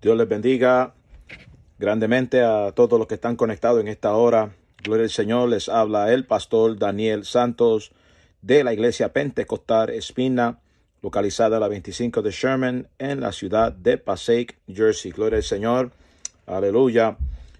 [0.00, 0.94] Dios les bendiga
[1.76, 4.54] grandemente a todos los que están conectados en esta hora.
[4.84, 7.90] Gloria al Señor, les habla el pastor Daniel Santos
[8.40, 10.60] de la iglesia Pentecostal Espina,
[11.02, 15.10] localizada a la 25 de Sherman en la ciudad de Passaic, Jersey.
[15.10, 15.90] Gloria al Señor,
[16.46, 17.16] aleluya.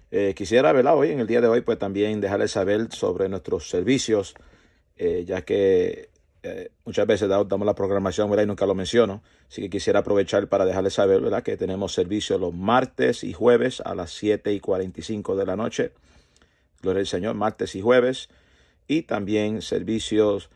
[0.09, 3.69] Eh, quisiera verla hoy, en el día de hoy, pues también dejarles saber sobre nuestros
[3.69, 4.33] servicios,
[4.95, 6.09] eh, ya que
[6.43, 9.21] eh, muchas veces damos la programación y nunca lo menciono.
[9.49, 11.43] Así que quisiera aprovechar para dejarles saber ¿verdad?
[11.43, 15.91] que tenemos servicio los martes y jueves a las 7 y 45 de la noche.
[16.81, 18.29] Gloria al Señor, martes y jueves.
[18.87, 20.49] Y también servicios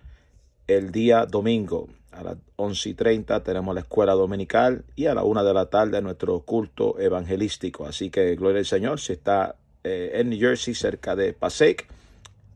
[0.68, 5.24] el día domingo a las 11 y 30 tenemos la escuela dominical y a la
[5.24, 7.86] 1 de la tarde nuestro culto evangelístico.
[7.86, 11.88] Así que gloria al Señor, si está eh, en New Jersey cerca de Passaic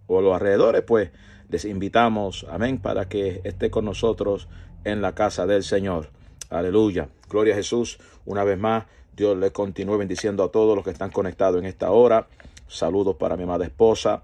[0.05, 1.09] o los alrededores, pues
[1.49, 4.47] les invitamos, amén, para que esté con nosotros
[4.83, 6.09] en la casa del Señor.
[6.49, 7.09] Aleluya.
[7.29, 7.99] Gloria a Jesús.
[8.25, 11.91] Una vez más, Dios le continúe bendiciendo a todos los que están conectados en esta
[11.91, 12.27] hora.
[12.67, 14.23] Saludos para mi amada esposa.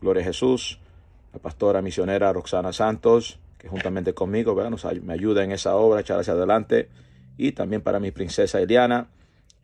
[0.00, 0.80] Gloria a Jesús.
[1.32, 6.18] La pastora misionera Roxana Santos, que juntamente conmigo Nos, me ayuda en esa obra, echar
[6.18, 6.88] hacia adelante.
[7.36, 9.08] Y también para mi princesa Eliana.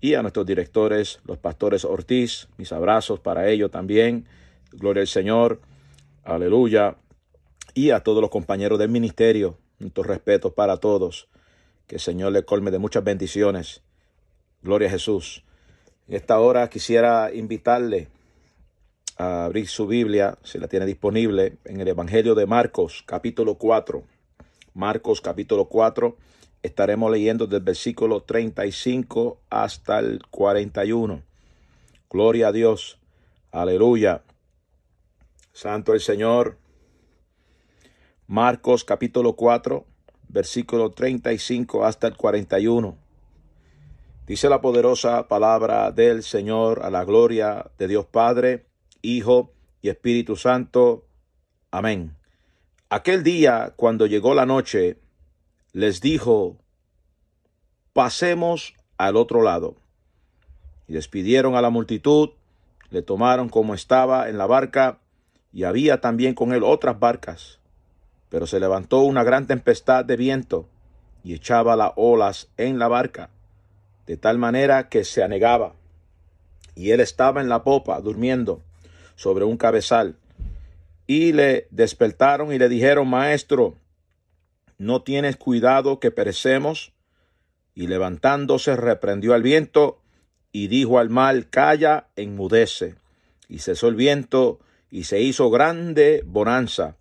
[0.00, 2.48] Y a nuestros directores, los pastores Ortiz.
[2.56, 4.26] Mis abrazos para ellos también.
[4.72, 5.60] Gloria al Señor.
[6.24, 6.96] Aleluya.
[7.74, 11.28] Y a todos los compañeros del ministerio, nuestros respetos para todos.
[11.86, 13.82] Que el Señor le colme de muchas bendiciones.
[14.62, 15.44] Gloria a Jesús.
[16.08, 18.08] En esta hora quisiera invitarle
[19.18, 24.02] a abrir su Biblia, si la tiene disponible, en el Evangelio de Marcos, capítulo 4.
[24.72, 26.16] Marcos, capítulo 4.
[26.62, 31.22] Estaremos leyendo del versículo 35 hasta el 41.
[32.08, 32.98] Gloria a Dios.
[33.52, 34.22] Aleluya.
[35.54, 36.58] Santo el Señor.
[38.26, 39.86] Marcos capítulo 4,
[40.26, 42.98] versículo 35 hasta el 41.
[44.26, 48.66] Dice la poderosa palabra del Señor a la gloria de Dios Padre,
[49.00, 51.06] Hijo y Espíritu Santo.
[51.70, 52.16] Amén.
[52.88, 54.98] Aquel día, cuando llegó la noche,
[55.72, 56.58] les dijo,
[57.92, 59.76] pasemos al otro lado.
[60.88, 62.30] Y despidieron a la multitud,
[62.90, 64.98] le tomaron como estaba en la barca,
[65.54, 67.60] y había también con él otras barcas.
[68.28, 70.68] Pero se levantó una gran tempestad de viento
[71.22, 73.30] y echaba las olas en la barca,
[74.06, 75.74] de tal manera que se anegaba.
[76.74, 78.62] Y él estaba en la popa, durmiendo,
[79.14, 80.16] sobre un cabezal.
[81.06, 83.76] Y le despertaron y le dijeron, Maestro,
[84.76, 86.92] ¿no tienes cuidado que perecemos?
[87.76, 90.00] Y levantándose reprendió al viento
[90.50, 92.96] y dijo al mal, Calla, enmudece.
[93.48, 94.58] Y cesó el viento
[94.94, 96.96] y se hizo grande bonanza.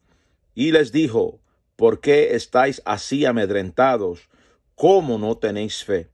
[0.55, 1.39] Y les dijo,
[1.75, 4.29] ¿por qué estáis así amedrentados?
[4.73, 6.09] ¿Cómo no tenéis fe?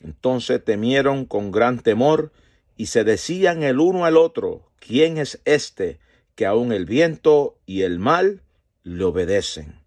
[0.00, 2.32] Entonces temieron con gran temor
[2.76, 6.00] y se decían el uno al otro, ¿quién es este
[6.34, 8.42] que aun el viento y el mal
[8.82, 9.80] le obedecen?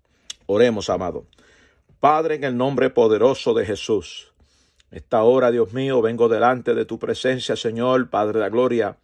[0.45, 1.27] Oremos, amado.
[1.99, 4.31] Padre, en el nombre poderoso de Jesús.
[4.91, 8.97] Esta hora, Dios mío, vengo delante de tu presencia, Señor, Padre de la Gloria.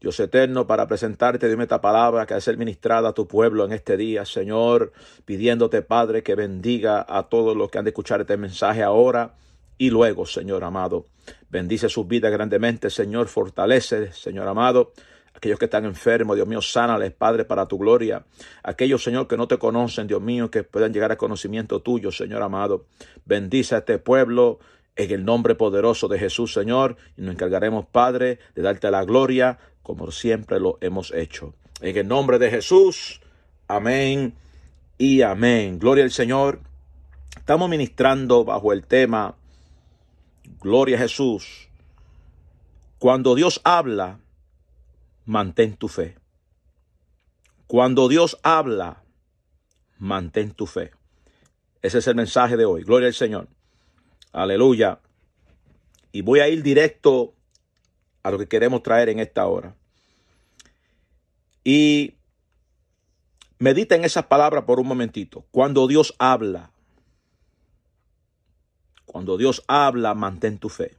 [0.00, 3.64] Dios eterno, para presentarte, dime esta palabra que ha de ser ministrada a tu pueblo
[3.64, 4.92] en este día, Señor,
[5.24, 9.34] pidiéndote, Padre, que bendiga a todos los que han de escuchar este mensaje ahora
[9.78, 11.06] y luego, Señor amado.
[11.48, 14.92] Bendice sus vidas grandemente, Señor, fortalece, Señor amado.
[15.34, 18.24] Aquellos que están enfermos, Dios mío, sánales, Padre, para tu gloria.
[18.62, 22.42] Aquellos, Señor, que no te conocen, Dios mío, que puedan llegar al conocimiento tuyo, Señor
[22.42, 22.86] amado.
[23.26, 24.60] Bendice a este pueblo,
[24.96, 29.58] en el nombre poderoso de Jesús, Señor, y nos encargaremos, Padre, de darte la gloria,
[29.86, 31.54] como siempre lo hemos hecho.
[31.80, 33.20] En el nombre de Jesús,
[33.68, 34.34] amén
[34.98, 35.78] y amén.
[35.78, 36.60] Gloria al Señor.
[37.36, 39.36] Estamos ministrando bajo el tema
[40.60, 41.68] Gloria a Jesús.
[42.98, 44.18] Cuando Dios habla,
[45.24, 46.16] mantén tu fe.
[47.68, 49.04] Cuando Dios habla,
[49.98, 50.90] mantén tu fe.
[51.80, 52.82] Ese es el mensaje de hoy.
[52.82, 53.46] Gloria al Señor.
[54.32, 54.98] Aleluya.
[56.10, 57.34] Y voy a ir directo
[58.26, 59.76] a lo que queremos traer en esta hora.
[61.62, 62.14] Y
[63.60, 65.44] medita en esas palabras por un momentito.
[65.52, 66.72] Cuando Dios habla,
[69.04, 70.96] cuando Dios habla, mantén tu fe.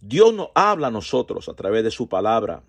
[0.00, 2.62] Dios nos habla a nosotros a través de su palabra.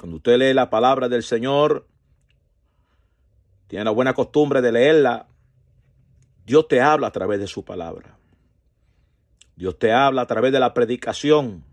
[0.00, 1.86] Cuando usted lee la palabra del Señor,
[3.66, 5.28] tiene la buena costumbre de leerla,
[6.46, 8.16] Dios te habla a través de su palabra.
[9.56, 11.64] Dios te habla a través de la predicación.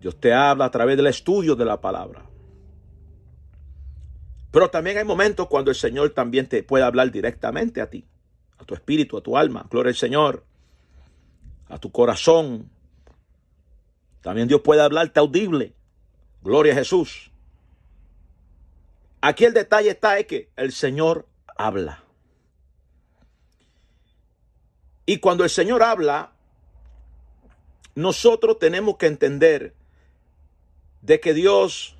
[0.00, 2.24] Dios te habla a través del estudio de la palabra.
[4.50, 8.04] Pero también hay momentos cuando el Señor también te puede hablar directamente a ti,
[8.58, 10.44] a tu espíritu, a tu alma, gloria al Señor,
[11.68, 12.68] a tu corazón.
[14.22, 15.74] También Dios puede hablarte audible,
[16.42, 17.30] gloria a Jesús.
[19.20, 22.02] Aquí el detalle está es que el Señor habla.
[25.10, 26.30] Y cuando el Señor habla,
[27.96, 29.74] nosotros tenemos que entender
[31.02, 31.96] de que Dios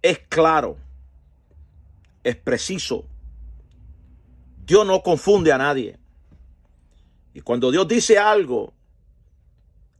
[0.00, 0.76] es claro,
[2.22, 3.04] es preciso.
[4.64, 5.98] Dios no confunde a nadie.
[7.34, 8.74] Y cuando Dios dice algo,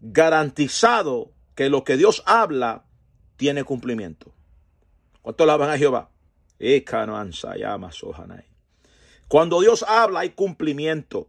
[0.01, 2.85] garantizado que lo que Dios habla
[3.37, 4.33] tiene cumplimiento.
[5.21, 6.11] ¿Cuánto alaban a Jehová?
[9.27, 11.29] Cuando Dios habla hay cumplimiento.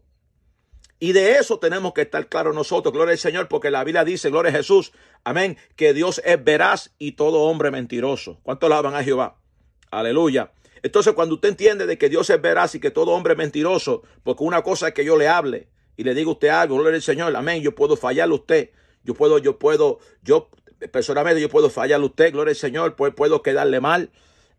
[1.04, 4.30] Y de eso tenemos que estar claros nosotros, gloria al Señor, porque la Biblia dice,
[4.30, 4.94] gloria a Jesús,
[5.26, 8.40] amén, que Dios es veraz y todo hombre mentiroso.
[8.42, 9.38] ¿Cuánto alaban a Jehová?
[9.92, 10.54] Aleluya.
[10.82, 14.04] Entonces, cuando usted entiende de que Dios es veraz y que todo hombre es mentiroso,
[14.24, 15.68] porque una cosa es que yo le hable
[15.98, 18.70] y le diga a usted algo, gloria al Señor, amén, yo puedo fallarle a usted,
[19.04, 20.52] yo puedo, yo puedo, yo
[20.90, 24.10] personalmente yo puedo fallarle a usted, gloria al Señor, pues puedo quedarle mal,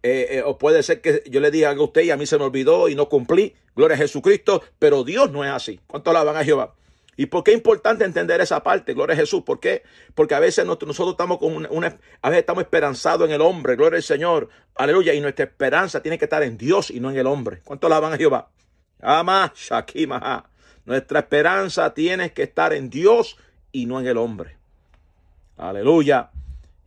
[0.07, 2.37] eh, eh, o puede ser que yo le diga a usted y a mí se
[2.37, 5.81] me olvidó y no cumplí, gloria a Jesucristo, pero Dios no es así.
[5.87, 6.75] ¿Cuánto alaban a Jehová?
[7.17, 8.93] ¿Y por qué es importante entender esa parte?
[8.93, 9.45] Gloria a Jesús.
[9.45, 9.83] ¿Por qué?
[10.15, 13.77] Porque a veces nosotros, estamos con una, a veces estamos esperanzados en el hombre.
[13.77, 14.51] Gloria al Señor.
[14.75, 15.15] Aleluya.
[15.15, 17.63] Y nuestra esperanza tiene que estar en Dios y no en el hombre.
[17.65, 18.51] ¿Cuánto alaban a Jehová?
[19.01, 20.51] Ama, Shakimaha.
[20.85, 23.39] Nuestra esperanza tiene que estar en Dios
[23.73, 24.59] y no en el hombre.
[25.57, 26.31] Aleluya.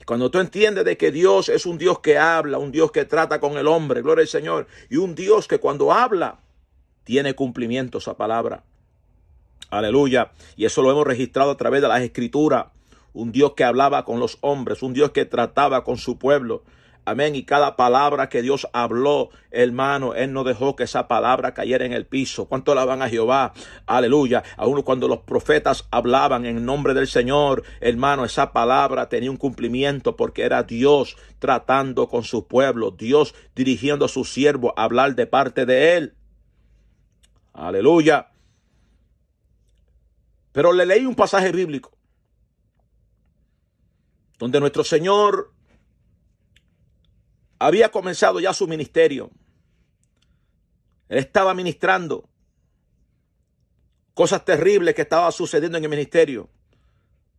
[0.06, 3.40] Cuando tú entiendes de que Dios es un Dios que habla, un Dios que trata
[3.40, 6.40] con el hombre, gloria al Señor, y un Dios que cuando habla
[7.04, 8.64] tiene cumplimiento esa palabra.
[9.70, 10.32] Aleluya.
[10.56, 12.68] Y eso lo hemos registrado a través de las escrituras.
[13.14, 16.64] Un Dios que hablaba con los hombres, un Dios que trataba con su pueblo.
[17.07, 17.36] Amén.
[17.36, 21.94] Y cada palabra que Dios habló, hermano, Él no dejó que esa palabra cayera en
[21.94, 22.50] el piso.
[22.50, 23.54] ¿Cuánto alaban a Jehová?
[23.86, 24.44] Aleluya.
[24.57, 30.18] Aún cuando los profetas hablaban en nombre del Señor, hermano, esa palabra tenía un cumplimiento
[30.18, 35.27] porque era Dios tratando con su pueblo, Dios dirigiendo a su siervo a hablar de
[35.27, 36.13] parte de Él.
[37.53, 38.31] Aleluya.
[40.51, 41.98] Pero le leí un pasaje bíblico
[44.38, 45.53] donde nuestro Señor
[47.59, 49.31] había comenzado ya su ministerio.
[51.09, 52.30] Él estaba ministrando
[54.13, 56.50] cosas terribles que estaban sucediendo en el ministerio.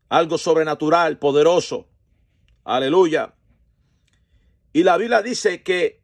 [0.08, 1.88] Algo sobrenatural, poderoso.
[2.64, 3.34] Aleluya.
[4.72, 6.02] Y la Biblia dice que,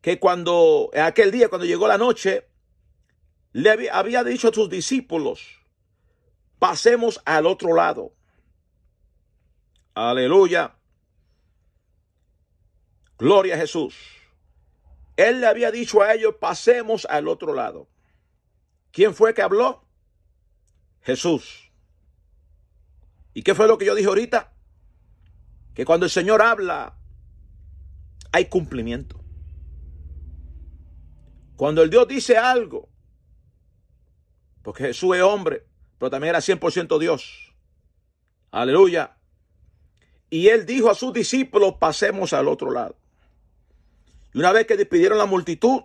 [0.00, 2.48] que cuando, aquel día, cuando llegó la noche,
[3.52, 5.58] le había dicho a sus discípulos,
[6.58, 8.14] pasemos al otro lado.
[9.94, 10.77] Aleluya.
[13.18, 13.96] Gloria a Jesús.
[15.16, 17.88] Él le había dicho a ellos, pasemos al otro lado.
[18.92, 19.84] ¿Quién fue que habló?
[21.00, 21.72] Jesús.
[23.34, 24.52] ¿Y qué fue lo que yo dije ahorita?
[25.74, 26.96] Que cuando el Señor habla,
[28.30, 29.20] hay cumplimiento.
[31.56, 32.88] Cuando el Dios dice algo,
[34.62, 35.66] porque Jesús es hombre,
[35.98, 37.54] pero también era 100% Dios.
[38.52, 39.16] Aleluya.
[40.30, 42.96] Y él dijo a sus discípulos, pasemos al otro lado.
[44.38, 45.80] Y una vez que despidieron la multitud,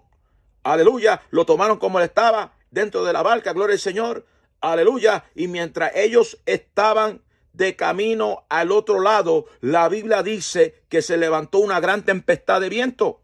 [0.62, 4.28] aleluya, lo tomaron como él estaba dentro de la barca, gloria al Señor,
[4.62, 5.26] aleluya.
[5.34, 11.58] Y mientras ellos estaban de camino al otro lado, la Biblia dice que se levantó
[11.58, 13.24] una gran tempestad de viento.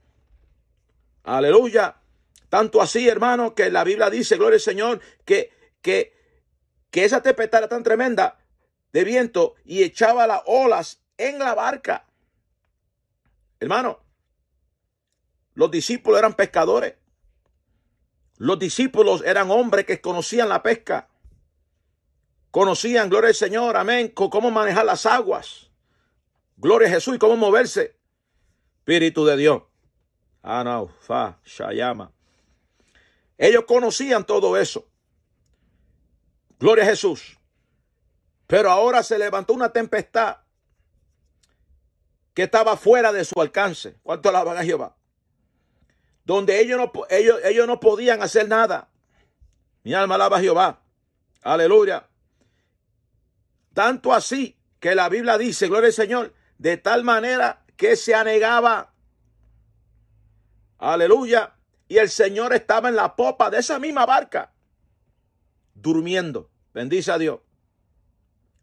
[1.22, 1.98] Aleluya.
[2.50, 5.52] Tanto así, hermano, que la Biblia dice, gloria al Señor, que,
[5.84, 6.12] que,
[6.90, 8.40] que esa tempestad era tan tremenda
[8.94, 12.08] de viento y echaba las olas en la barca.
[13.60, 14.09] Hermano,
[15.60, 16.96] los discípulos eran pescadores.
[18.38, 21.10] Los discípulos eran hombres que conocían la pesca.
[22.50, 25.70] Conocían, gloria al Señor, amén, cómo manejar las aguas.
[26.56, 27.98] Gloria a Jesús y cómo moverse.
[28.78, 29.64] Espíritu de Dios.
[31.02, 32.14] Fa, Shayama.
[33.38, 34.88] Ellos conocían todo eso.
[36.58, 37.38] Gloria a Jesús.
[38.48, 40.38] Pero ahora se levantó una tempestad
[42.34, 43.98] que estaba fuera de su alcance.
[44.04, 44.96] ¿Cuánto alaban a Jehová?
[46.30, 48.88] Donde ellos no, ellos, ellos no podían hacer nada.
[49.82, 50.84] Mi alma alaba a Jehová.
[51.42, 52.08] Aleluya.
[53.74, 58.94] Tanto así que la Biblia dice, gloria al Señor, de tal manera que se anegaba.
[60.78, 61.56] Aleluya.
[61.88, 64.54] Y el Señor estaba en la popa de esa misma barca,
[65.74, 66.52] durmiendo.
[66.76, 67.40] Bendice a Dios.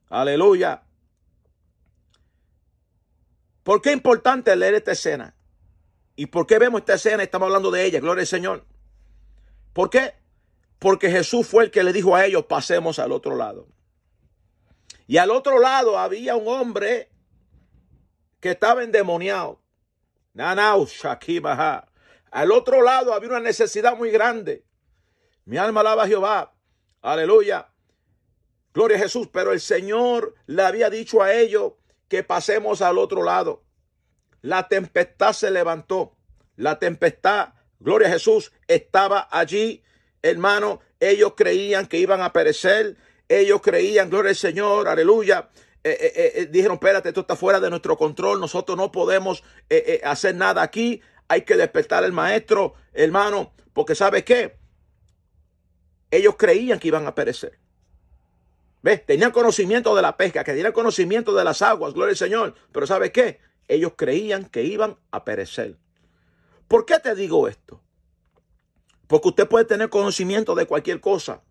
[0.08, 0.84] Aleluya.
[3.64, 5.34] ¿Por qué es importante leer esta escena?
[6.16, 8.00] ¿Y por qué vemos esta escena estamos hablando de ella?
[8.00, 8.64] Gloria al Señor.
[9.74, 10.14] ¿Por qué?
[10.78, 13.68] Porque Jesús fue el que le dijo a ellos, pasemos al otro lado.
[15.06, 17.10] Y al otro lado había un hombre
[18.40, 19.60] que estaba endemoniado.
[20.32, 21.86] Nanau, Shakibaha.
[22.30, 24.64] Al otro lado había una necesidad muy grande.
[25.44, 26.54] Mi alma alaba a Jehová.
[27.02, 27.68] Aleluya.
[28.74, 29.28] Gloria a Jesús.
[29.32, 31.74] Pero el Señor le había dicho a ellos
[32.08, 33.65] que pasemos al otro lado.
[34.42, 36.16] La tempestad se levantó.
[36.56, 37.50] La tempestad,
[37.80, 39.82] gloria a Jesús, estaba allí.
[40.22, 42.96] Hermano, ellos creían que iban a perecer.
[43.28, 45.50] Ellos creían, gloria al Señor, aleluya.
[45.84, 48.40] Eh, eh, eh, dijeron, espérate, esto está fuera de nuestro control.
[48.40, 49.44] Nosotros no podemos
[50.02, 51.00] hacer nada aquí.
[51.28, 54.56] Hay que despertar al maestro, hermano, porque ¿sabe qué?
[56.10, 57.58] Ellos creían que iban a perecer.
[58.82, 59.04] ¿Ves?
[59.04, 62.54] Tenían conocimiento de la pesca, que tenían conocimiento de las aguas, gloria al Señor.
[62.72, 63.40] Pero ¿sabe qué?
[63.68, 65.76] Ellos creían que iban a perecer.
[66.68, 67.80] ¿Por qué te digo esto?
[69.06, 71.42] Porque usted puede tener conocimiento de cualquier cosa.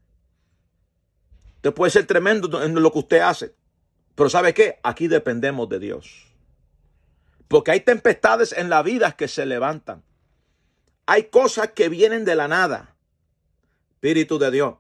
[1.58, 3.56] Usted puede ser tremendo en lo que usted hace.
[4.16, 4.80] Pero ¿sabe qué?
[4.84, 6.28] Aquí dependemos de Dios.
[7.48, 10.04] Porque hay tempestades en la vida que se levantan.
[11.06, 12.96] Hay cosas que vienen de la nada.
[13.94, 14.76] Espíritu de Dios.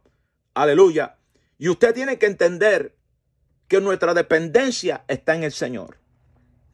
[0.54, 1.18] Aleluya.
[1.58, 2.96] Y usted tiene que entender
[3.68, 5.98] que nuestra dependencia está en el Señor.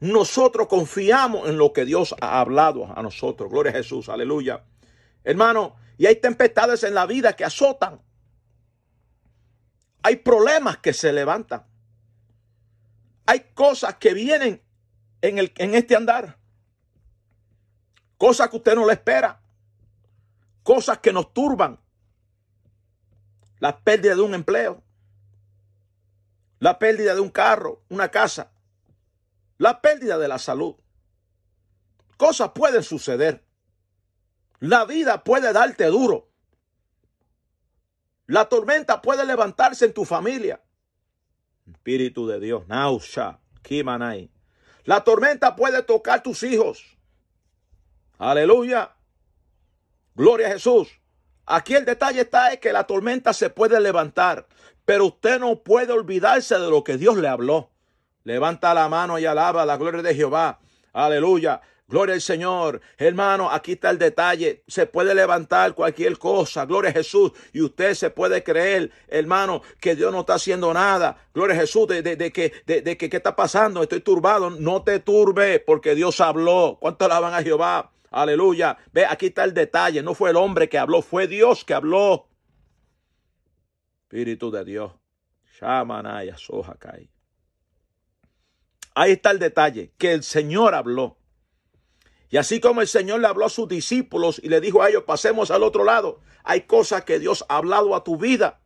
[0.02, 3.48] Nosotros confiamos en lo que Dios ha hablado a nosotros.
[3.48, 4.08] Gloria a Jesús.
[4.08, 4.64] Aleluya.
[5.22, 8.02] Hermano, y hay tempestades en la vida que azotan.
[10.02, 11.64] Hay problemas que se levantan.
[13.26, 14.60] Hay cosas que vienen
[15.20, 16.36] en, el, en este andar.
[18.18, 19.40] Cosas que usted no le espera.
[20.64, 21.78] Cosas que nos turban.
[23.60, 24.82] La pérdida de un empleo.
[26.58, 28.51] La pérdida de un carro, una casa.
[29.62, 30.74] La pérdida de la salud.
[32.16, 33.44] Cosas pueden suceder.
[34.58, 36.32] La vida puede darte duro.
[38.26, 40.60] La tormenta puede levantarse en tu familia.
[41.70, 44.32] Espíritu de Dios, Nausha, Kimanai.
[44.82, 46.98] La tormenta puede tocar tus hijos.
[48.18, 48.96] Aleluya.
[50.16, 50.88] Gloria a Jesús.
[51.46, 54.48] Aquí el detalle está es que la tormenta se puede levantar,
[54.84, 57.71] pero usted no puede olvidarse de lo que Dios le habló.
[58.24, 60.60] Levanta la mano y alaba la gloria de Jehová.
[60.92, 61.60] Aleluya.
[61.92, 62.80] Gloria al Señor.
[62.96, 64.64] Hermano, aquí está el detalle.
[64.66, 66.64] Se puede levantar cualquier cosa.
[66.64, 67.32] Gloria a Jesús.
[67.52, 71.18] Y usted se puede creer, hermano, que Dios no está haciendo nada.
[71.34, 71.86] Gloria a Jesús.
[71.88, 72.02] De,
[72.32, 73.82] que, de, que, ¿qué está pasando?
[73.82, 74.48] Estoy turbado.
[74.48, 76.78] No te turbe porque Dios habló.
[76.80, 77.92] ¿Cuánto alaban a Jehová?
[78.10, 78.78] Aleluya.
[78.92, 80.02] Ve, aquí está el detalle.
[80.02, 82.26] No fue el hombre que habló, fue Dios que habló.
[84.04, 84.92] Espíritu de Dios.
[85.60, 87.11] Shamanaya Sohakai.
[88.94, 91.16] Ahí está el detalle, que el Señor habló.
[92.28, 95.04] Y así como el Señor le habló a sus discípulos y le dijo a ellos,
[95.04, 98.60] pasemos al otro lado, hay cosas que Dios ha hablado a tu vida.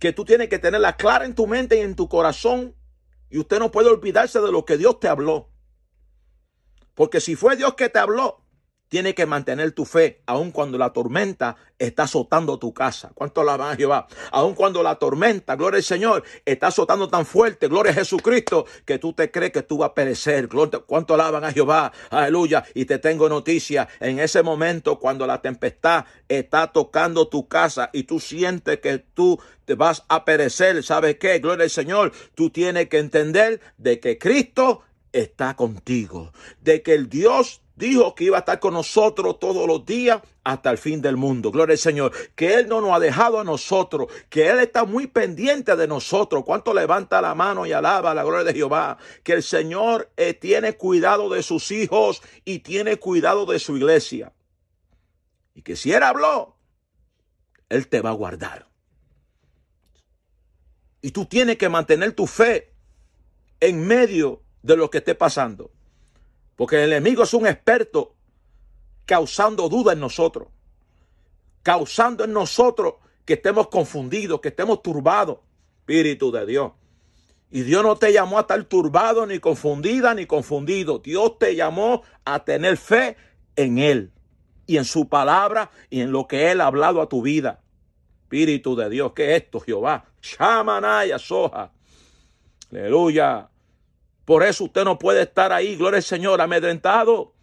[0.00, 2.74] Que tú tienes que tenerla clara en tu mente y en tu corazón.
[3.28, 5.50] Y usted no puede olvidarse de lo que Dios te habló.
[6.94, 8.39] Porque si fue Dios que te habló,
[8.90, 13.12] tiene que mantener tu fe, aun cuando la tormenta está azotando tu casa.
[13.14, 14.08] ¿Cuánto alaban a Jehová?
[14.32, 18.98] Aun cuando la tormenta, gloria al Señor, está azotando tan fuerte, gloria a Jesucristo, que
[18.98, 20.48] tú te crees que tú vas a perecer.
[20.86, 21.92] ¿Cuánto alaban a Jehová?
[22.10, 22.64] Aleluya.
[22.74, 28.02] Y te tengo noticia, en ese momento cuando la tempestad está tocando tu casa y
[28.02, 31.38] tú sientes que tú te vas a perecer, ¿sabes qué?
[31.38, 32.10] Gloria al Señor.
[32.34, 34.82] Tú tienes que entender de que Cristo
[35.12, 39.84] está contigo, de que el Dios dijo que iba a estar con nosotros todos los
[39.84, 41.50] días hasta el fin del mundo.
[41.50, 42.12] Gloria al Señor.
[42.36, 44.08] Que Él no nos ha dejado a nosotros.
[44.28, 46.44] Que Él está muy pendiente de nosotros.
[46.44, 48.98] ¿Cuánto levanta la mano y alaba la gloria de Jehová?
[49.24, 54.32] Que el Señor eh, tiene cuidado de sus hijos y tiene cuidado de su iglesia.
[55.54, 56.56] Y que si Él habló,
[57.68, 58.68] Él te va a guardar.
[61.02, 62.74] Y tú tienes que mantener tu fe
[63.58, 65.70] en medio de lo que esté pasando.
[66.56, 68.14] Porque el enemigo es un experto
[69.06, 70.48] causando duda en nosotros.
[71.62, 75.38] Causando en nosotros que estemos confundidos, que estemos turbados.
[75.80, 76.72] Espíritu de Dios.
[77.50, 81.00] Y Dios no te llamó a estar turbado, ni confundida, ni confundido.
[81.00, 83.16] Dios te llamó a tener fe
[83.56, 84.12] en Él
[84.66, 87.60] y en su palabra y en lo que Él ha hablado a tu vida.
[88.22, 90.04] Espíritu de Dios, ¿qué es esto, Jehová?
[90.22, 91.72] Shamanaya soja.
[92.70, 93.48] Aleluya.
[94.30, 97.34] Por eso usted no puede estar ahí, gloria al Señor, amedrentado.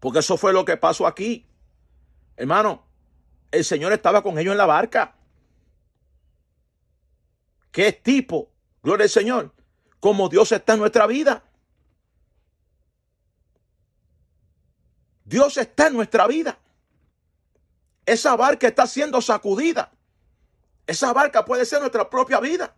[0.00, 1.46] Porque eso fue lo que pasó aquí.
[2.36, 2.84] Hermano,
[3.52, 5.14] el Señor estaba con ellos en la barca.
[7.70, 8.50] ¿Qué tipo?
[8.82, 9.52] Gloria al Señor.
[10.00, 11.44] Como Dios está en nuestra vida.
[15.24, 16.58] Dios está en nuestra vida.
[18.06, 19.92] esa barca está siendo sacudida.
[20.84, 22.74] Esa barca puede ser nuestra propia vida.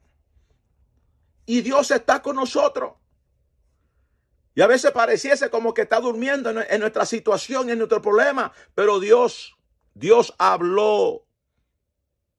[1.47, 2.95] Y Dios está con nosotros.
[4.55, 8.53] Y a veces pareciese como que está durmiendo en, nuestra situación, en nuestro problema.
[8.75, 9.57] Pero Dios,
[9.95, 11.27] Dios habló.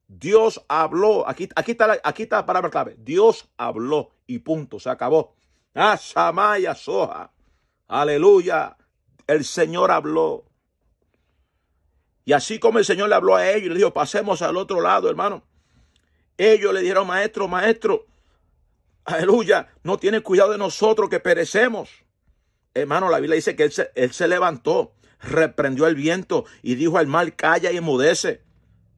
[0.08, 1.28] Dios habló.
[1.28, 2.96] Aquí, aquí, está, la, aquí está la palabra clave.
[3.00, 4.80] Dios habló y punto.
[4.80, 5.36] Se acabó.
[5.74, 7.32] Ah, Samaya Soja.
[7.88, 8.78] Aleluya.
[9.28, 10.46] El Señor habló.
[12.24, 15.10] Y así como el Señor le habló a ellos, le dijo, pasemos al otro lado,
[15.10, 15.44] hermano.
[16.38, 18.08] Ellos le dijeron, maestro, maestro,
[19.06, 21.90] aleluya, no tiene cuidado de nosotros que perecemos.
[22.74, 23.64] Hermano, la Biblia dice que
[23.96, 28.42] él se, levantó, reprendió el viento y dijo al mar, calla y enmudece.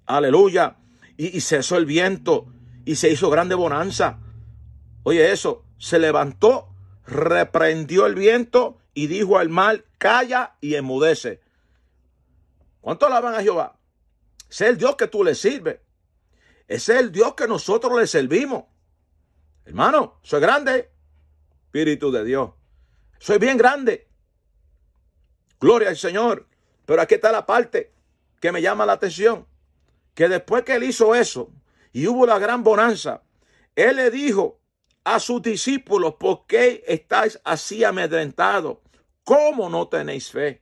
[0.08, 0.78] Aleluya.
[1.16, 2.48] Y, cesó el viento
[2.86, 4.20] y se hizo grande bonanza.
[5.04, 6.70] Oye eso, se levantó,
[7.06, 11.40] reprendió el viento y dijo al mar, calla y enmudece.
[12.82, 13.78] ¿Cuánto alaban a Jehová?
[14.50, 15.80] Ese es el Dios que tú le sirves.
[16.68, 18.66] Ese es el Dios que nosotros le servimos.
[19.68, 20.90] Hermano, soy grande.
[21.66, 22.52] Espíritu de Dios.
[23.20, 24.08] Soy bien grande.
[25.60, 26.48] Gloria al Señor.
[26.86, 27.92] Pero aquí está la parte
[28.40, 29.46] que me llama la atención.
[30.14, 31.52] Que después que él hizo eso
[31.92, 33.24] y hubo la gran bonanza,
[33.76, 34.62] él le dijo
[35.04, 38.78] a sus discípulos, ¿por qué estáis así amedrentados?
[39.26, 40.62] ¿Cómo no tenéis fe?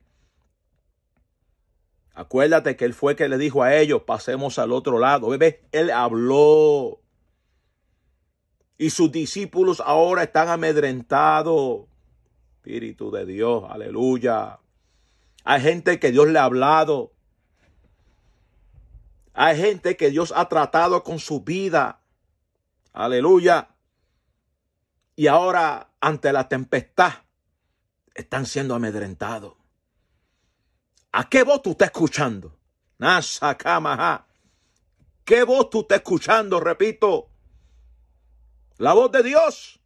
[2.12, 5.28] Acuérdate que él fue que le dijo a ellos, pasemos al otro lado.
[5.28, 7.00] Bebé, él habló.
[8.78, 11.86] Y sus discípulos ahora están amedrentados.
[12.56, 14.58] Espíritu de Dios, aleluya.
[15.44, 17.12] Hay gente que Dios le ha hablado.
[19.32, 22.00] Hay gente que Dios ha tratado con su vida.
[22.92, 23.68] Aleluya.
[25.14, 27.12] Y ahora, ante la tempestad,
[28.14, 29.54] están siendo amedrentados.
[31.12, 32.58] ¿A qué voz tú estás escuchando?
[32.98, 34.26] Nasakamaha.
[35.24, 36.60] ¿Qué voz tú estás escuchando?
[36.60, 37.30] Repito.
[38.78, 39.80] La voz de Dios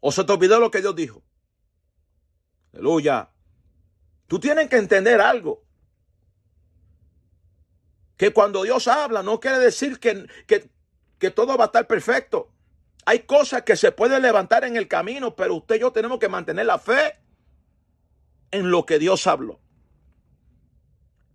[0.00, 1.24] ¿O se te olvidó lo que Dios dijo?
[2.72, 3.30] Aleluya.
[4.28, 5.64] Tú tienes que entender algo.
[8.16, 10.70] Que cuando Dios habla no quiere decir que, que,
[11.18, 12.52] que todo va a estar perfecto.
[13.04, 16.28] Hay cosas que se pueden levantar en el camino, pero usted y yo tenemos que
[16.28, 17.18] mantener la fe
[18.52, 19.58] en lo que Dios habló.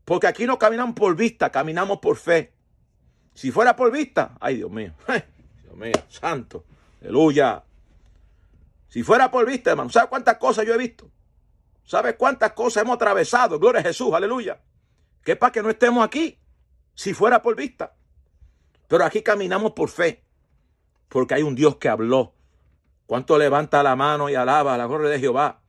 [0.05, 2.53] Porque aquí no caminamos por vista, caminamos por fe.
[3.33, 4.93] Si fuera por vista, ay Dios mío,
[6.09, 6.65] Santo,
[7.01, 7.63] aleluya.
[8.87, 11.09] Si fuera por vista, hermano, ¿sabe cuántas cosas yo he visto?
[11.83, 13.59] ¿Sabe cuántas cosas hemos atravesado?
[13.59, 14.61] Gloria a Jesús, aleluya.
[15.23, 16.37] Que para que no estemos aquí,
[16.93, 17.95] si fuera por vista.
[18.87, 20.23] Pero aquí caminamos por fe,
[21.07, 22.33] porque hay un Dios que habló.
[23.05, 25.61] ¿Cuánto levanta la mano y alaba la gloria de Jehová?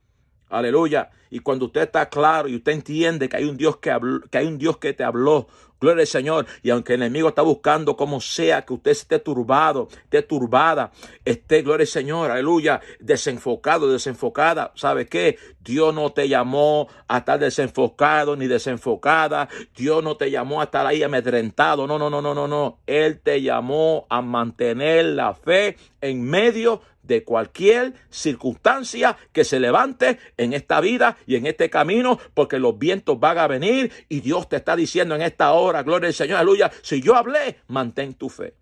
[0.49, 1.09] Aleluya.
[1.29, 4.37] Y cuando usted está claro y usted entiende que hay un Dios que, habló, que
[4.37, 5.47] hay un Dios que te habló,
[5.83, 6.45] gloria al Señor.
[6.63, 10.91] Y aunque el enemigo está buscando como sea que usted esté turbado, esté turbada,
[11.25, 15.37] esté, gloria al Señor, aleluya, desenfocado, desenfocada, ¿sabe qué?
[15.63, 19.47] Dios no te llamó a estar desenfocado ni desenfocada.
[19.75, 21.87] Dios no te llamó a estar ahí amedrentado.
[21.87, 22.79] No, no, no, no, no, no.
[22.87, 26.92] Él te llamó a mantener la fe en medio de
[27.23, 33.19] cualquier circunstancia que se levante en esta vida y en este camino, porque los vientos
[33.19, 36.71] van a venir y Dios te está diciendo en esta hora, gloria al Señor, aleluya,
[36.81, 38.55] si yo hablé, mantén tu fe.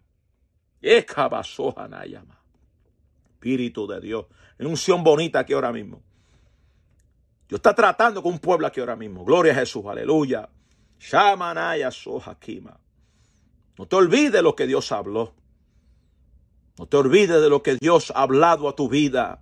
[3.34, 4.25] Espíritu de Dios,
[4.58, 6.01] en unción bonita aquí ahora mismo.
[7.47, 9.25] Dios está tratando con un pueblo aquí ahora mismo.
[9.25, 10.49] Gloria a Jesús, aleluya.
[13.77, 15.34] No te olvides lo que Dios habló.
[16.77, 19.39] No te olvides de lo que Dios ha hablado a tu vida.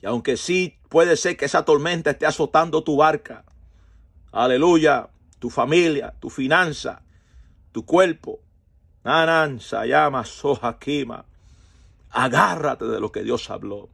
[0.00, 3.44] Y aunque sí puede ser que esa tormenta esté azotando tu barca,
[4.30, 7.02] aleluya, tu familia, tu finanza,
[7.72, 8.40] tu cuerpo,
[9.04, 11.24] Nanan, Sayama, Sohakima,
[12.10, 13.88] agárrate de lo que Dios habló.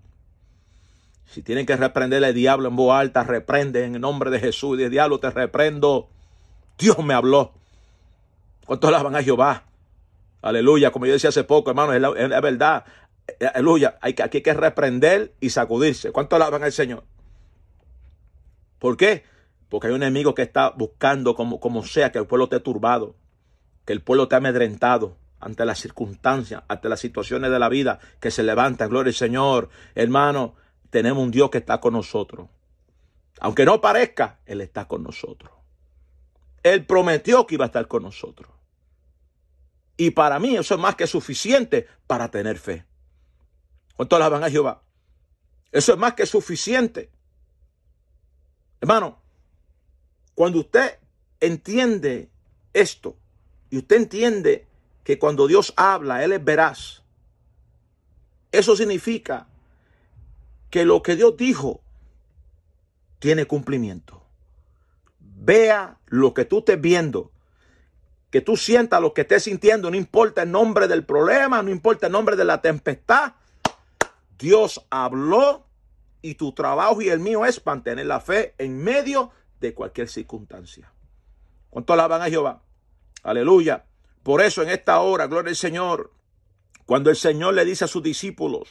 [1.26, 4.78] Si tienen que reprenderle al diablo en voz alta, reprende en el nombre de Jesús.
[4.78, 6.08] Y el diablo te reprendo.
[6.78, 7.52] Dios me habló.
[8.64, 9.67] ¿Cuántos alaban a Jehová?
[10.42, 12.84] Aleluya, como yo decía hace poco, hermano, es, la, verdad.
[13.54, 16.12] Aleluya, aquí hay que reprender y sacudirse.
[16.12, 17.04] ¿Cuánto alaban al Señor?
[18.78, 19.24] ¿Por qué?
[19.68, 23.16] Porque hay un enemigo que está buscando como, como sea que el pueblo esté turbado,
[23.84, 28.30] que el pueblo esté amedrentado ante las circunstancias, ante las situaciones de la vida que
[28.30, 28.88] se levantan.
[28.88, 29.68] Gloria al Señor.
[29.94, 30.54] Hermano,
[30.90, 32.48] tenemos un Dios que está con nosotros.
[33.40, 35.52] Aunque no parezca, Él está con nosotros.
[36.62, 38.50] Él prometió que iba a estar con nosotros.
[39.98, 42.86] Y para mí eso es más que suficiente para tener fe.
[43.96, 44.82] ¿Cuánto alaban a Jehová?
[45.72, 47.10] Eso es más que suficiente.
[48.80, 49.20] Hermano,
[50.36, 50.98] cuando usted
[51.40, 52.30] entiende
[52.72, 53.16] esto
[53.70, 54.68] y usted entiende
[55.02, 57.02] que cuando Dios habla, Él es veraz,
[58.52, 59.48] eso significa
[60.70, 61.80] que lo que Dios dijo
[63.18, 64.22] tiene cumplimiento.
[65.18, 67.32] Vea lo que tú estés viendo,
[68.30, 72.06] que tú sientas lo que estés sintiendo, no importa el nombre del problema, no importa
[72.06, 73.32] el nombre de la tempestad.
[74.38, 75.66] Dios habló
[76.20, 80.92] y tu trabajo y el mío es mantener la fe en medio de cualquier circunstancia.
[81.70, 82.62] ¿Cuánto alaban a Jehová?
[83.22, 83.84] Aleluya.
[84.22, 86.12] Por eso en esta hora, gloria al Señor,
[86.84, 88.68] cuando el Señor le dice a sus discípulos,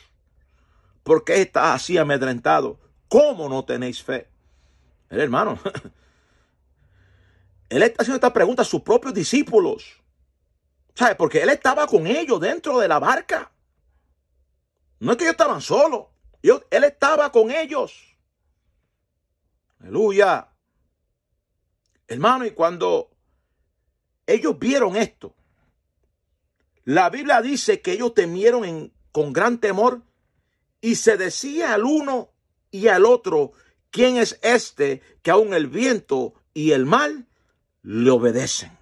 [1.03, 2.79] ¿por qué estás así amedrentado?
[3.07, 4.29] ¿Cómo no tenéis fe?
[5.09, 5.59] El hermano,
[7.69, 10.01] él está haciendo esta pregunta a sus propios discípulos.
[10.95, 11.15] ¿Sabe?
[11.15, 13.51] Porque él estaba con ellos dentro de la barca.
[14.99, 16.07] No es que ellos estaban solos.
[16.41, 18.17] él estaba con ellos.
[19.79, 20.49] Aleluya.
[22.07, 23.11] Hermano, y cuando
[24.25, 25.35] ellos vieron esto,
[26.85, 30.01] la Biblia dice que ellos temieron con gran temor
[30.79, 32.31] y se decía al uno
[32.71, 33.51] y al otro,
[33.91, 37.26] ¿quién es este que aún el viento y el mal
[37.89, 38.77] le obedecen?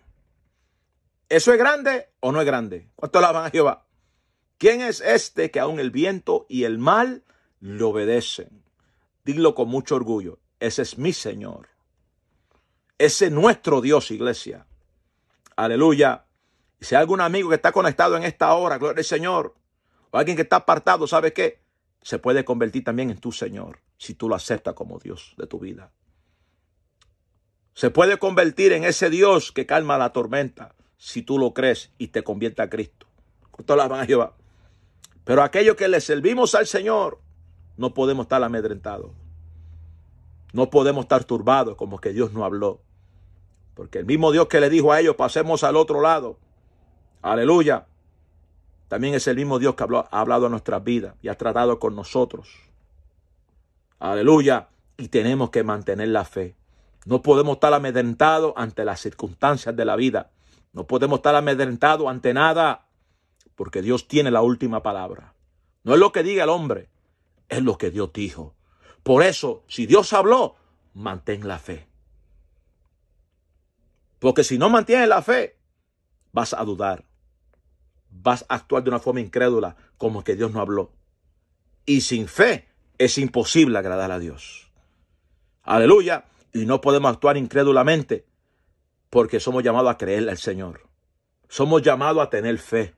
[1.29, 2.89] ¿Eso es grande o no es grande?
[2.95, 3.85] ¿Cuánto alaban a Jehová?
[4.57, 7.23] ¿Quién es este que aún el viento y el mal
[7.59, 8.63] le obedecen?
[9.23, 10.39] Dilo con mucho orgullo.
[10.59, 11.69] Ese es mi Señor.
[12.97, 14.65] Ese es nuestro Dios, iglesia.
[15.55, 16.25] Aleluya.
[16.81, 19.53] Si hay algún amigo que está conectado en esta hora, gloria al Señor,
[20.09, 21.61] o alguien que está apartado, ¿sabe qué?
[22.01, 25.59] Se puede convertir también en tu Señor, si tú lo aceptas como Dios de tu
[25.59, 25.91] vida.
[27.75, 32.07] Se puede convertir en ese Dios que calma la tormenta, si tú lo crees y
[32.07, 33.05] te convierte a Cristo.
[33.51, 34.33] ¿Cuánto la van a llevar?
[35.25, 37.19] Pero aquellos que le servimos al Señor,
[37.75, 39.11] no podemos estar amedrentados.
[40.53, 42.79] No podemos estar turbados como que Dios no habló.
[43.73, 46.39] Porque el mismo Dios que le dijo a ellos, pasemos al otro lado,
[47.21, 47.87] Aleluya.
[48.87, 51.95] También es el mismo Dios que ha hablado a nuestras vidas y ha tratado con
[51.95, 52.47] nosotros.
[53.99, 54.69] Aleluya.
[54.95, 56.55] Y tenemos que mantener la fe.
[57.05, 60.31] No podemos estar amedrentados ante las circunstancias de la vida.
[60.73, 62.87] No podemos estar amedrentados ante nada.
[63.55, 65.33] Porque Dios tiene la última palabra.
[65.83, 66.89] No es lo que diga el hombre.
[67.47, 68.53] Es lo que Dios dijo.
[69.03, 70.55] Por eso, si Dios habló,
[70.93, 71.87] mantén la fe.
[74.19, 75.57] Porque si no mantienes la fe,
[76.33, 77.05] vas a dudar
[78.21, 80.91] vas a actuar de una forma incrédula, como que Dios no habló.
[81.85, 84.71] Y sin fe es imposible agradar a Dios.
[85.63, 86.25] Aleluya.
[86.55, 88.25] Y no podemos actuar incrédulamente
[89.09, 90.87] porque somos llamados a creerle al Señor.
[91.49, 92.95] Somos llamados a tener fe.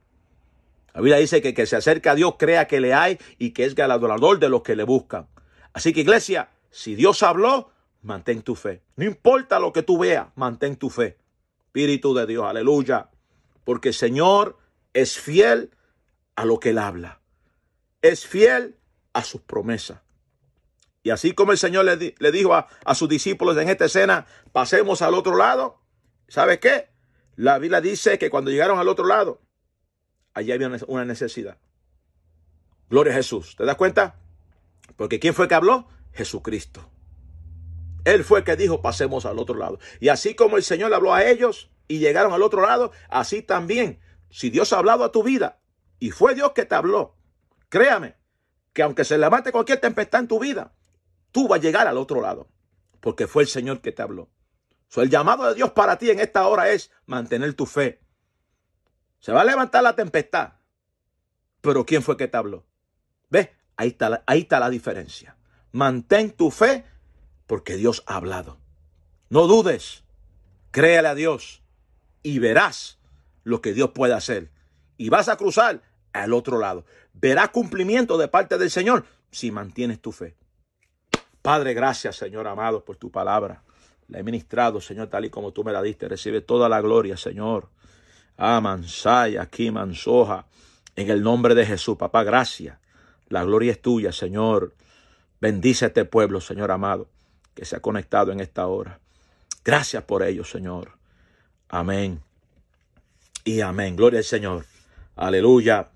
[0.93, 3.65] La Biblia dice que que se acerca a Dios crea que le hay y que
[3.65, 5.27] es galardonador de los que le buscan.
[5.73, 7.71] Así que iglesia, si Dios habló,
[8.03, 8.83] mantén tu fe.
[8.95, 11.17] No importa lo que tú veas, mantén tu fe.
[11.65, 13.09] Espíritu de Dios, aleluya.
[13.63, 14.59] Porque el Señor
[14.93, 15.71] es fiel
[16.35, 17.21] a lo que él habla.
[18.03, 18.77] Es fiel
[19.13, 20.01] a sus promesas.
[21.07, 25.13] Y así como el Señor le, dijo a, sus discípulos en esta escena, pasemos al
[25.13, 25.79] otro lado.
[26.27, 26.89] ¿Sabe qué?
[27.37, 29.39] La Biblia dice que cuando llegaron al otro lado,
[30.33, 31.59] allí había una necesidad.
[32.89, 33.55] Gloria a Jesús.
[33.55, 34.19] ¿Te das cuenta?
[34.97, 35.87] Porque ¿quién fue que habló?
[36.11, 36.91] Jesucristo.
[38.03, 39.79] Él fue el que dijo, pasemos al otro lado.
[40.01, 44.01] Y así como el Señor habló a ellos y llegaron al otro lado, así también
[44.29, 45.61] si Dios ha hablado a tu vida
[45.99, 47.15] y fue Dios que te habló,
[47.69, 48.17] créame
[48.73, 50.73] que aunque se levante cualquier tempestad en tu vida,
[51.31, 52.47] tú vas a llegar al otro lado,
[52.99, 54.29] porque fue el Señor que te habló.
[54.89, 58.01] So, el llamado de Dios para ti en esta hora es mantener tu fe.
[59.19, 60.53] Se va a levantar la tempestad,
[61.61, 62.65] pero ¿quién fue que te habló?
[63.29, 63.49] ¿Ves?
[63.75, 65.37] Ahí está, ahí está la diferencia.
[65.71, 66.85] Mantén tu fe
[67.45, 68.59] porque Dios ha hablado.
[69.29, 70.03] No dudes,
[70.71, 71.63] créale a Dios
[72.23, 72.99] y verás
[73.43, 74.51] lo que Dios puede hacer.
[74.97, 75.81] Y vas a cruzar
[76.13, 76.85] al otro lado.
[77.13, 80.35] Verás cumplimiento de parte del Señor si mantienes tu fe.
[81.47, 83.63] Padre, gracias, Señor amado, por tu palabra.
[84.09, 86.09] La he ministrado, Señor, tal y como tú me la diste.
[86.09, 87.69] Recibe toda la gloria, Señor.
[88.35, 90.45] Amansaya, aquí, mansoja.
[90.97, 92.77] En el nombre de Jesús, papá, gracias.
[93.29, 94.75] La gloria es tuya, Señor.
[95.39, 97.07] Bendice a este pueblo, Señor amado,
[97.55, 98.99] que se ha conectado en esta hora.
[99.63, 100.97] Gracias por ello, Señor.
[101.69, 102.19] Amén
[103.45, 103.95] y amén.
[103.95, 104.65] Gloria al Señor.
[105.15, 105.91] Aleluya.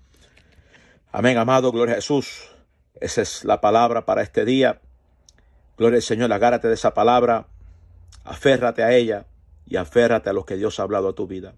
[1.12, 1.72] Amén, amado.
[1.72, 2.48] Gloria a Jesús.
[2.98, 4.80] Esa es la palabra para este día.
[5.82, 6.32] Gloria al Señor.
[6.32, 7.48] Agárrate de esa palabra.
[8.22, 9.26] Aférrate a ella
[9.66, 11.56] y aférrate a lo que Dios ha hablado a tu vida.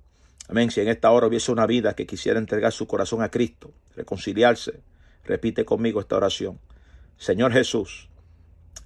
[0.48, 0.70] Amén.
[0.70, 4.80] Si en esta hora hubiese una vida que quisiera entregar su corazón a Cristo, reconciliarse,
[5.26, 6.58] repite conmigo esta oración.
[7.18, 8.08] Señor Jesús,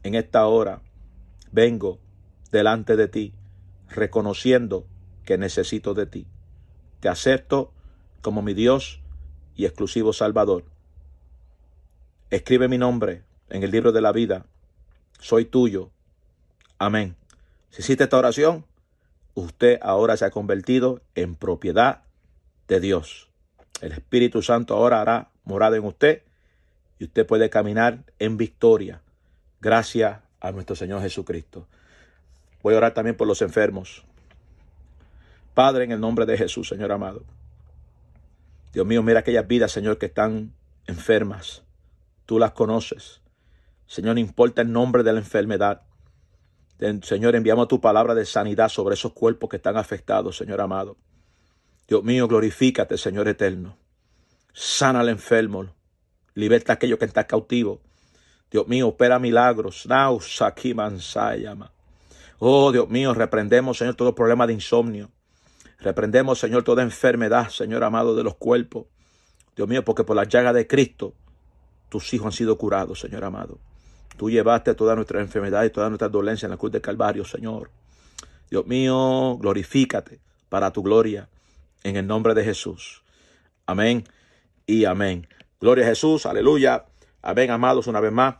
[0.02, 0.80] en esta hora
[1.52, 2.00] vengo
[2.50, 3.32] delante de ti
[3.90, 4.88] reconociendo
[5.24, 6.26] que necesito de ti.
[6.98, 7.72] Te acepto
[8.22, 9.02] como mi Dios
[9.54, 10.64] y exclusivo Salvador.
[12.28, 14.44] Escribe mi nombre en el libro de la vida.
[15.18, 15.90] Soy tuyo.
[16.78, 17.16] Amén.
[17.70, 18.64] Si hiciste esta oración,
[19.34, 22.02] usted ahora se ha convertido en propiedad
[22.68, 23.28] de Dios.
[23.80, 26.22] El Espíritu Santo ahora hará morada en usted
[26.98, 29.02] y usted puede caminar en victoria
[29.60, 31.66] gracias a nuestro Señor Jesucristo.
[32.62, 34.04] Voy a orar también por los enfermos.
[35.54, 37.22] Padre, en el nombre de Jesús, Señor amado.
[38.72, 40.52] Dios mío, mira aquellas vidas, Señor, que están
[40.86, 41.62] enfermas.
[42.26, 43.20] Tú las conoces.
[43.88, 45.82] Señor, no importa el nombre de la enfermedad.
[47.02, 50.96] Señor, enviamos tu palabra de sanidad sobre esos cuerpos que están afectados, Señor amado.
[51.88, 53.78] Dios mío, glorifícate, Señor eterno.
[54.52, 55.74] Sana al enfermo.
[56.34, 57.80] Liberta a aquello que está cautivo.
[58.50, 59.88] Dios mío, opera milagros.
[62.38, 65.10] Oh, Dios mío, reprendemos, Señor, todo problema de insomnio.
[65.80, 68.86] Reprendemos, Señor, toda enfermedad, Señor amado, de los cuerpos.
[69.56, 71.14] Dios mío, porque por la llaga de Cristo
[71.88, 73.58] tus hijos han sido curados, Señor amado.
[74.18, 77.70] Tú llevaste toda nuestra enfermedad y toda nuestra dolencia en la cruz del Calvario, Señor.
[78.50, 81.28] Dios mío, glorifícate para tu gloria
[81.84, 83.04] en el nombre de Jesús.
[83.64, 84.02] Amén
[84.66, 85.28] y amén.
[85.60, 86.86] Gloria a Jesús, aleluya.
[87.22, 88.36] Amén, amados, una vez más.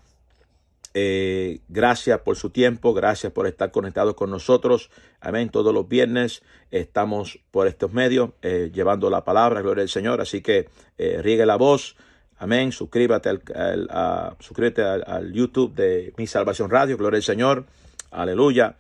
[0.95, 4.91] Eh, gracias por su tiempo, gracias por estar conectados con nosotros.
[5.21, 5.49] Amén.
[5.49, 10.21] Todos los viernes estamos por estos medios eh, llevando la palabra, gloria al Señor.
[10.21, 11.97] Así que eh, riegue la voz.
[12.39, 12.73] Amén.
[12.73, 17.65] Suscríbete al, suscríbete al, YouTube de Mi Salvación Radio, gloria al Señor.
[18.11, 18.77] Aleluya.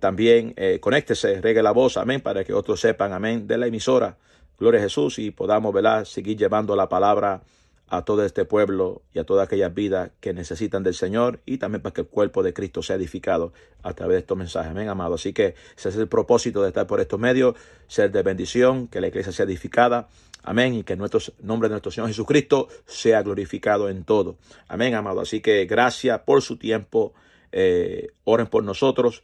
[0.00, 4.16] también conéctese, riegue la voz, amén, para que otros sepan, amén, de la emisora.
[4.58, 6.04] Gloria a Jesús y podamos, ¿verdad?
[6.04, 7.42] Seguir llevando la palabra
[7.90, 11.82] a todo este pueblo y a todas aquellas vidas que necesitan del Señor y también
[11.82, 13.52] para que el cuerpo de Cristo sea edificado
[13.82, 14.70] a través de estos mensajes.
[14.70, 15.14] Amén, amado.
[15.14, 17.54] Así que ese es el propósito de estar por estos medios,
[17.86, 20.08] ser de bendición, que la iglesia sea edificada.
[20.48, 20.72] Amén.
[20.72, 24.38] Y que nuestro nombre de nuestro Señor Jesucristo sea glorificado en todo.
[24.66, 25.20] Amén, amado.
[25.20, 27.12] Así que gracias por su tiempo.
[27.52, 29.22] Eh, oren por nosotros.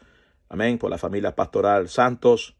[0.50, 0.76] Amén.
[0.76, 2.56] Por la familia pastoral Santos.